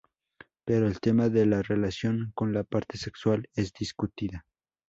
Pero 0.65 0.87
el 0.87 0.99
tema 0.99 1.29
de 1.29 1.45
la 1.45 1.61
relación 1.61 2.31
con 2.33 2.53
la 2.53 2.63
parte 2.63 2.97
sexual 2.97 3.47
es 3.53 3.71
discutida. 3.71 4.47